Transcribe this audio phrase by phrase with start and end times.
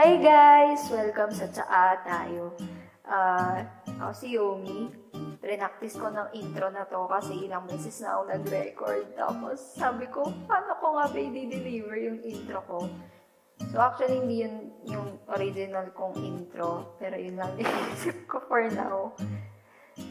[0.00, 0.88] Hi guys!
[0.88, 2.56] Welcome sa Tsaa tayo.
[3.04, 3.60] Uh,
[4.00, 4.88] ako si Yomi.
[5.44, 9.12] Prenactice ko ng intro na to kasi ilang beses na ako nag-record.
[9.12, 12.88] Tapos sabi ko, paano ko nga ba i-deliver yung intro ko?
[13.68, 16.96] So actually, hindi yun yung original kong intro.
[16.96, 19.12] Pero yun lang inisip ko for now.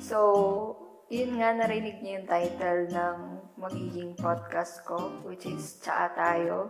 [0.06, 0.78] So,
[1.10, 3.18] yun nga, narinig niyo yung title ng
[3.58, 6.70] magiging podcast ko, which is Tsaa Tayo.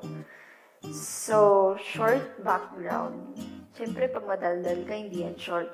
[0.88, 3.36] So, short background.
[3.76, 5.68] Siyempre, pag madaldal ka, hindi yan short.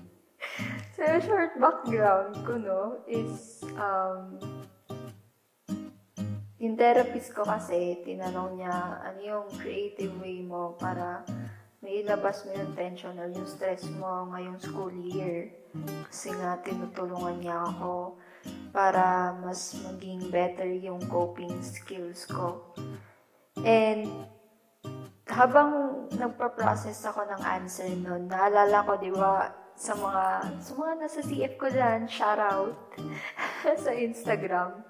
[0.96, 4.40] so, short background ko, no, is, um,
[6.56, 8.72] yung therapist ko kasi, tinanong niya,
[9.04, 11.20] ano yung creative way mo para
[11.84, 15.52] may ilabas mo yung tension or yung stress mo ngayong school year.
[16.08, 18.16] Kasi nga, tinutulungan niya ako
[18.72, 22.64] para mas maging better yung coping skills ko.
[23.66, 24.06] And
[25.26, 30.24] habang nagpa-process ako ng answer nun, naalala ko, di ba, sa mga,
[30.62, 32.78] sa mga nasa CF ko dyan, shout out
[33.84, 34.86] sa Instagram.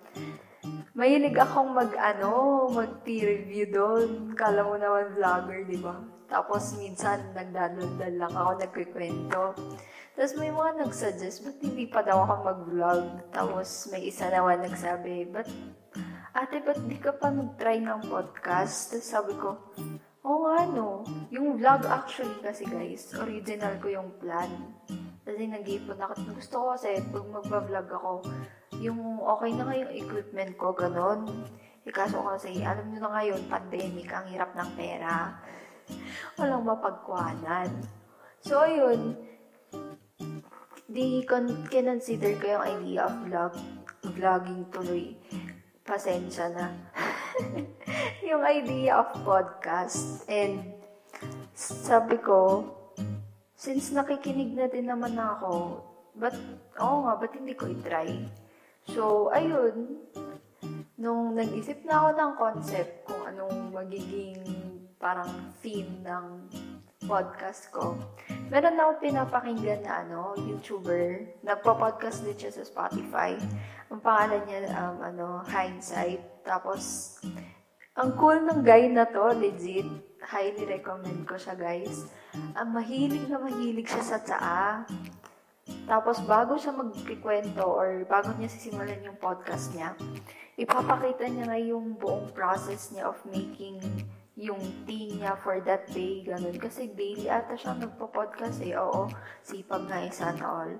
[0.92, 4.36] Mahilig akong mag, ano, mag-review doon.
[4.36, 5.96] Kala mo naman vlogger, di ba?
[6.28, 9.42] Tapos minsan, nagdadaldal lang ako, nagkikwento.
[10.16, 13.04] Tapos may mga nagsuggest, ba't hindi pa daw ako mag-vlog?
[13.32, 15.48] Tapos may isa naman nagsabi, ba't
[16.36, 18.92] ate, ba't di ka pa mag-try ng podcast?
[18.92, 19.56] Tapos sabi ko,
[20.20, 21.00] oo nga no.
[21.32, 24.76] Yung vlog actually kasi guys, original ko yung plan.
[25.24, 26.12] Kasi nag-ipon ako.
[26.36, 28.12] Gusto ko kasi pag magba-vlog ako,
[28.84, 31.24] yung okay na nga yung equipment ko, ganon.
[31.86, 35.40] E kaso kasi, alam nyo na ngayon, pandemic, ang hirap ng pera.
[36.36, 37.70] Walang mapagkuhanan.
[38.44, 39.16] So, ayun,
[40.86, 43.54] di con- kinonsider ko yung idea of vlog,
[44.14, 45.16] vlogging tuloy
[45.86, 46.66] pasensya na.
[48.28, 50.26] yung idea of podcast.
[50.26, 50.74] And
[51.54, 52.66] sabi ko,
[53.54, 55.80] since nakikinig na din naman ako,
[56.18, 56.34] but,
[56.82, 58.26] oo nga, ba't hindi ko i-try?
[58.90, 60.04] So, ayun,
[60.98, 64.42] nung nag-isip na ako ng concept kung anong magiging
[64.98, 65.28] parang
[65.62, 66.24] theme ng
[67.06, 67.94] podcast ko,
[68.50, 71.38] meron na ako pinapakinggan na ano, YouTuber.
[71.46, 73.38] Nagpa-podcast din siya sa Spotify.
[73.88, 76.42] Ang pangalan niya, um, ano, Hindsight.
[76.42, 77.16] Tapos,
[77.94, 79.86] ang cool ng guy na to, legit.
[80.26, 82.10] Highly recommend ko siya, guys.
[82.58, 84.66] Ang mahilig na mahilig siya sa tsaa.
[85.86, 89.94] Tapos, bago siya magkikwento or bago niya sisimulan yung podcast niya,
[90.58, 93.78] ipapakita niya nga yung buong process niya of making
[94.36, 96.60] yung tea niya for that day, ganun.
[96.60, 98.76] Kasi daily ata siya nagpo-podcast eh.
[98.76, 99.08] Oo,
[99.40, 100.72] sipag nga eh, sana all.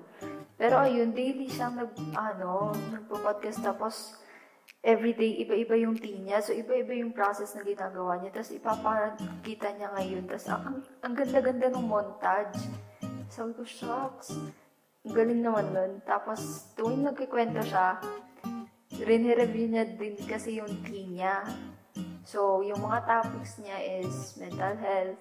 [0.61, 4.21] Pero ayun, daily siyang nag, ano, nagpo-podcast tapos
[4.85, 6.37] everyday, iba-iba yung tea niya.
[6.45, 8.37] So, iba-iba yung process na ginagawa niya.
[8.37, 10.23] Tapos, ipapakita niya ngayon.
[10.29, 12.61] Tapos, ang, ang ganda-ganda ng montage.
[13.27, 14.37] Sabi ko, shocks.
[15.01, 15.91] Ang galing naman nun.
[16.05, 17.97] Tapos, tuwing nagkikwento siya,
[19.01, 21.41] rin-review niya din kasi yung tea niya.
[22.27, 25.15] So, yung mga topics niya is mental health,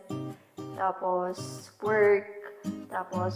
[0.75, 1.39] tapos
[1.78, 2.27] work,
[2.91, 3.34] tapos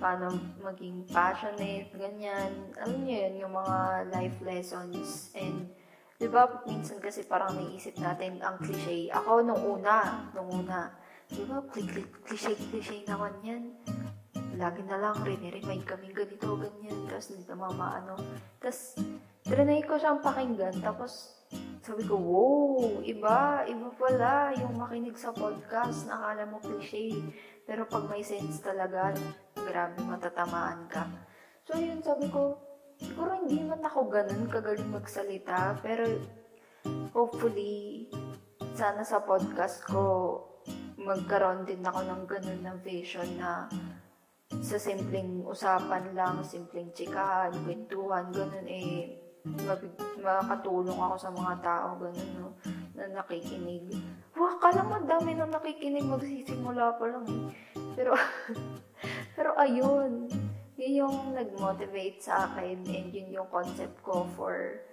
[0.00, 0.32] paano
[0.64, 2.72] maging passionate, ganyan.
[2.80, 3.76] Alam niyo yun, yung mga
[4.16, 5.28] life lessons.
[5.36, 5.68] And,
[6.16, 9.12] di ba, minsan kasi parang naisip natin ang cliche.
[9.12, 10.88] Ako, nung una, nung una,
[11.28, 13.76] di ba, cliche-cliche naman yan.
[14.56, 17.04] Lagi na lang, rin-remind kami ganito, ganyan.
[17.12, 18.16] Tapos, hindi na mama, ano.
[18.56, 18.96] Tapos,
[19.44, 20.80] trinay ko siyang pakinggan.
[20.80, 21.35] Tapos,
[21.86, 26.10] sabi ko, wow, iba, iba pala yung makinig sa podcast.
[26.10, 27.14] Nakala mo cliche.
[27.62, 29.14] Pero pag may sense talaga,
[29.54, 31.06] grabe matatamaan ka.
[31.62, 32.58] So, yun, sabi ko,
[32.98, 35.78] siguro hindi man ako ganun kagaling magsalita.
[35.78, 36.10] Pero,
[37.14, 38.10] hopefully,
[38.74, 40.02] sana sa podcast ko,
[40.98, 43.70] magkaroon din ako ng ganun na vision na
[44.58, 49.25] sa simpleng usapan lang, simpleng chikahan, kwentuhan, ganun eh,
[49.62, 52.48] mabig- makatulong ako sa mga tao, ganun, no,
[52.98, 53.86] na nakikinig.
[54.34, 57.44] Wah, kala mo dami na nakikinig, magsisimula pa lang eh.
[57.94, 58.12] Pero,
[59.36, 60.26] pero ayun,
[60.76, 64.84] yun yung nag-motivate sa akin and yun yung concept ko for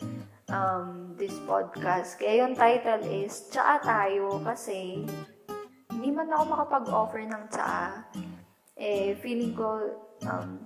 [0.47, 2.15] um, this podcast.
[2.15, 5.03] Kaya yung title is, Tsaa Tayo, kasi
[5.91, 8.03] hindi man ako makapag-offer ng tsaa.
[8.75, 9.79] Eh, feeling ko,
[10.27, 10.59] um,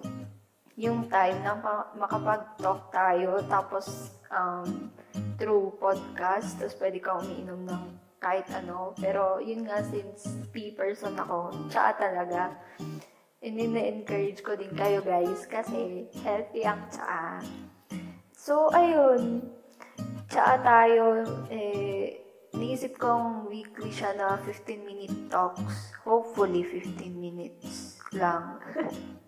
[0.77, 1.57] yung time na
[1.97, 4.93] makapag-talk tayo, tapos um,
[5.41, 7.83] through podcast, tapos pwede ka umiinom ng
[8.21, 8.93] kahit ano.
[8.93, 12.53] Pero yun nga, since tea person ako, tsaa talaga.
[13.41, 17.41] And encourage ko din kayo guys, kasi healthy ang tsaa.
[18.37, 19.49] So, ayun,
[20.29, 22.21] tsaa tayo, eh,
[22.53, 25.89] iniisip kong weekly siya na 15-minute talks.
[26.05, 28.61] Hopefully, 15 minutes lang.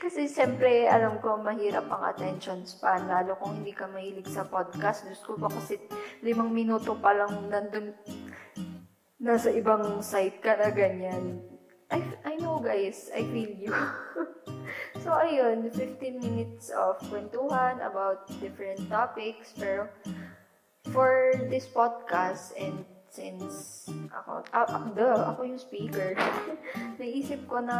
[0.00, 3.04] Kasi siyempre, alam ko, mahirap ang attention span.
[3.04, 5.04] Lalo kung hindi ka mahilig sa podcast.
[5.04, 5.76] Diyos ko ba kasi
[6.24, 7.92] limang minuto pa lang nandun,
[9.20, 11.44] nasa ibang site ka na ganyan.
[11.90, 13.74] I, I know guys, I feel you.
[15.02, 19.52] so, ayun, 15 minutes of kwentuhan about different topics.
[19.58, 19.90] Pero,
[20.94, 26.14] for this podcast and since ako, ah, duh, ako yung speaker,
[27.02, 27.78] naisip ko na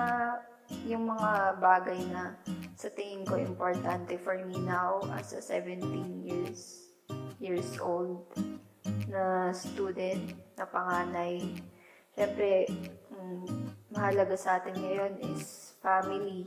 [0.87, 2.35] yung mga bagay na
[2.75, 6.91] sa tingin ko importante for me now as a 17 years
[7.41, 8.29] years old
[9.11, 11.43] na student, na panganay.
[12.15, 12.69] Siyempre,
[13.17, 16.47] um, mahalaga sa atin ngayon is family,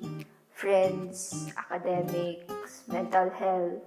[0.54, 3.84] friends, academics, mental health,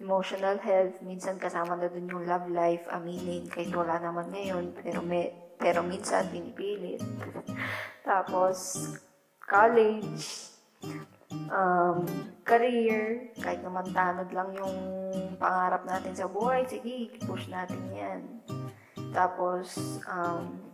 [0.00, 5.04] emotional health, minsan kasama na dun yung love life, aminin, kahit wala naman ngayon, pero,
[5.04, 5.30] may,
[5.60, 7.04] pero minsan pinipilit.
[8.08, 8.88] Tapos,
[9.50, 10.54] college,
[11.50, 12.06] um,
[12.46, 14.76] career, kahit naman tanod lang yung
[15.42, 18.20] pangarap natin sa buhay, sige, push natin yan.
[19.10, 20.70] Tapos, um,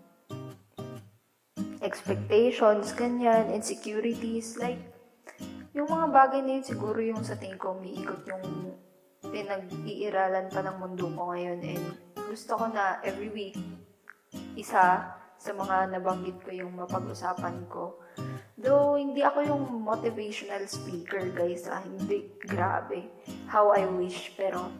[1.80, 4.80] expectations, ganyan, insecurities, like,
[5.72, 8.76] yung mga bagay na yun, siguro yung sa tingin ko, umiikot yung
[9.24, 11.84] pinag-iiralan pa ng mundo ko ngayon and
[12.28, 13.56] gusto ko na every week
[14.56, 18.00] isa sa mga nabanggit ko yung mapag-usapan ko.
[18.66, 21.70] Though, hindi ako yung motivational speaker, guys.
[21.70, 23.06] Ah, hindi, grabe.
[23.46, 24.34] How I wish.
[24.34, 24.74] Pero,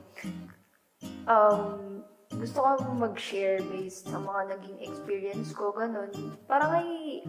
[1.31, 2.03] um,
[2.35, 6.11] gusto ko mag-share based sa mga naging experience ko, ganun.
[6.51, 7.23] Parang ay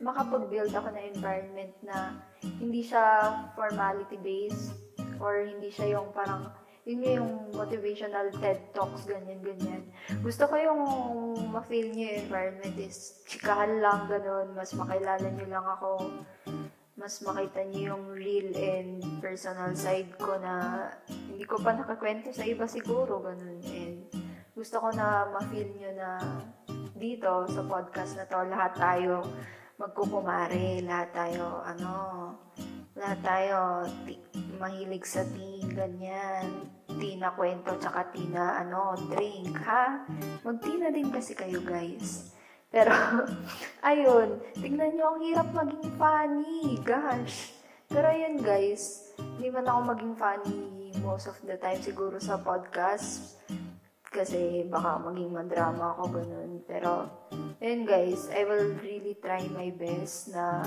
[0.00, 4.72] makapag-build ako na environment na hindi siya formality-based
[5.20, 6.48] or hindi siya yung parang
[6.84, 9.88] yun yung motivational TED Talks, ganyan-ganyan.
[10.20, 10.82] Gusto ko yung
[11.48, 14.52] ma-feel niyo yung environment is chikahan lang, ganun.
[14.52, 16.12] Mas makilala niyo lang ako.
[17.00, 22.44] Mas makita niyo yung real and personal side ko na hindi ko pa nakakwento sa
[22.44, 23.64] iba siguro, ganun.
[23.64, 24.04] And
[24.52, 26.20] gusto ko na ma-feel niyo na
[27.00, 29.24] dito sa podcast na to, lahat tayo
[29.80, 31.92] magkukumare, lahat tayo, ano,
[32.94, 33.58] lahat tayo
[34.06, 36.72] ti- mahilig sa tea, ganyan.
[36.96, 40.08] Tea na kwento, tsaka tea na, ano, drink, ha?
[40.40, 42.32] Mag-tea na din kasi kayo, guys.
[42.72, 42.96] Pero,
[43.88, 47.52] ayun, tingnan nyo, ang hirap maging funny, gosh.
[47.92, 53.36] Pero ayun, guys, hindi man ako maging funny most of the time siguro sa podcast
[54.08, 56.64] kasi baka maging madrama ako ganun.
[56.64, 57.04] Pero,
[57.60, 60.64] ayun guys, I will really try my best na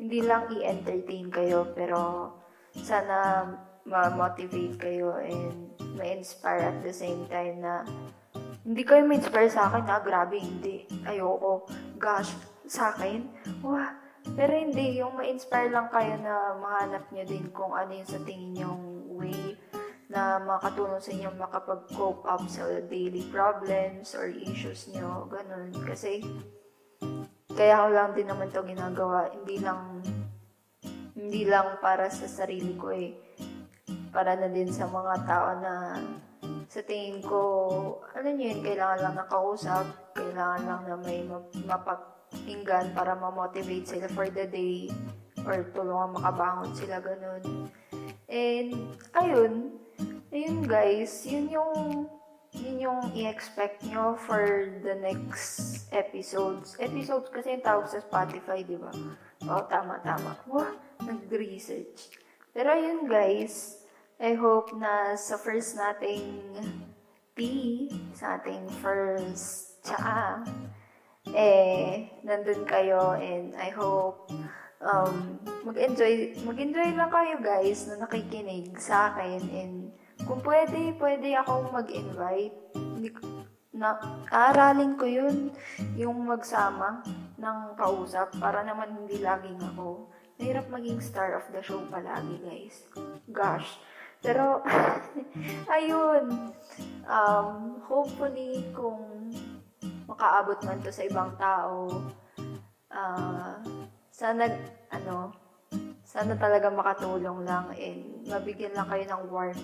[0.00, 2.32] hindi lang i-entertain kayo, pero
[2.74, 3.46] sana
[3.88, 7.82] ma-motivate kayo and ma-inspire at the same time na
[8.60, 10.84] hindi kayo ma-inspire sa akin, ah, grabe, hindi.
[11.08, 11.66] Ayoko.
[11.96, 12.30] Gosh,
[12.68, 13.26] sa akin,
[13.64, 13.96] wah.
[14.36, 18.62] Pero hindi, yung ma-inspire lang kayo na mahanap nyo din kung ano yung sa tingin
[18.62, 18.82] yung
[19.16, 19.56] way
[20.10, 25.72] na makatulong sa inyo makapag-cope up sa daily problems or issues nyo, ganun.
[25.86, 26.20] Kasi,
[27.54, 29.30] kaya ko lang din naman to ginagawa.
[29.34, 29.89] Hindi lang,
[31.30, 33.14] hindi lang para sa sarili ko eh.
[34.10, 35.94] Para na din sa mga tao na
[36.66, 37.38] sa tingin ko,
[38.18, 41.22] ano nyo yun, kailangan lang nakausap, kailangan lang na may
[41.70, 44.90] mapakinggan para ma-motivate sila for the day
[45.46, 47.70] or tulungan makabangon sila, ganun.
[48.26, 49.78] And, ayun,
[50.34, 52.10] ayun guys, yun yung
[52.58, 56.74] yun yung i-expect nyo for the next episodes.
[56.82, 58.90] Episodes kasi yung tawag sa Spotify, di ba?
[59.46, 60.34] Oo, tama, tama.
[60.50, 60.74] Wah,
[61.10, 62.14] nag-research.
[62.54, 63.82] Pero yun guys,
[64.22, 66.54] I hope na sa first nating
[67.34, 67.40] P,
[68.14, 70.44] sa ating first tsaa,
[71.34, 74.30] eh, nandun kayo and I hope
[74.82, 79.74] um, mag-enjoy, mag-enjoy lang kayo guys na nakikinig sa akin and
[80.28, 82.56] kung pwede, pwede akong mag-invite.
[83.72, 83.96] Na,
[84.28, 85.48] aaralin ko yun,
[85.96, 87.00] yung magsama
[87.40, 90.12] ng kausap para naman hindi laging ako.
[90.40, 92.80] Nahirap maging star of the show palagi, guys.
[93.28, 93.76] Gosh.
[94.24, 94.64] Pero,
[95.76, 96.48] ayun.
[97.04, 99.28] Um, hopefully, kung
[100.08, 102.08] makaabot man to sa ibang tao,
[102.88, 103.60] uh,
[104.08, 104.48] sana,
[104.88, 105.36] ano,
[106.08, 109.62] sana talaga makatulong lang and mabigyan lang kayo ng warmth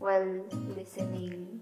[0.00, 0.42] while
[0.74, 1.60] listening.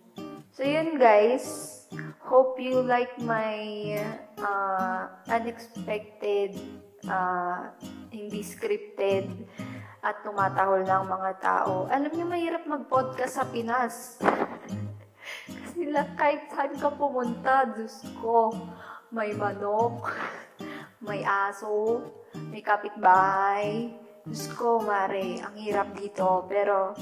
[0.56, 1.84] So yun guys,
[2.24, 4.00] hope you like my
[4.40, 6.56] uh, unexpected,
[7.04, 7.76] uh,
[8.16, 9.28] hindi scripted,
[10.06, 11.90] at tumatahol ng mga tao.
[11.90, 14.22] Alam niyo, mahirap mag-podcast sa Pinas.
[15.50, 18.54] Kasi la- kahit saan ka pumunta, Diyos ko,
[19.10, 20.14] may manok,
[21.02, 22.06] may aso,
[22.54, 23.90] may kapitbahay.
[24.22, 26.46] Diyos ko, Mare, ang hirap dito.
[26.46, 26.94] Pero,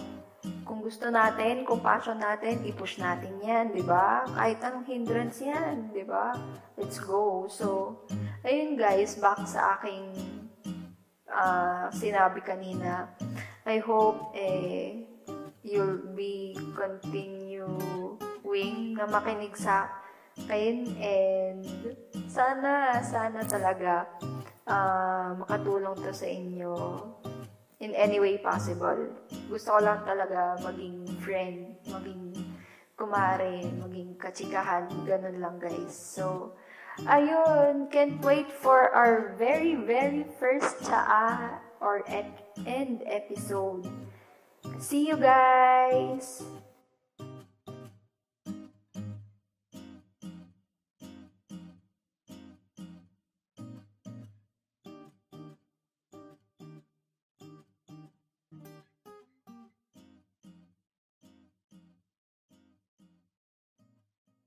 [0.64, 4.25] kung gusto natin, kung passion natin, i-push natin yan, di ba?
[4.33, 6.33] Kahit anong hindrance yan, di ba?
[6.80, 7.44] Let's go.
[7.52, 8.00] So,
[8.44, 10.34] ayun guys, back sa aking
[11.35, 13.11] ah, sinabi kanina.
[13.67, 15.03] I hope eh,
[15.67, 18.21] you'll be continuing
[18.95, 19.91] na makinig sa
[20.38, 21.67] akin and
[22.31, 24.07] sana, sana talaga
[24.71, 26.75] ah, makatulong to sa inyo
[27.83, 29.11] in any way possible.
[29.50, 32.33] Gusto ko lang talaga maging friend, maging
[32.95, 35.93] kumare, maging katsikahan, ganun lang guys.
[35.93, 36.55] So,
[37.03, 43.91] ayun, can't wait for our very, very first chaa or ep- end episode.
[44.79, 46.43] See you guys!